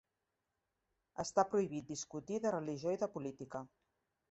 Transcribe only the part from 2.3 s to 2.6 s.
de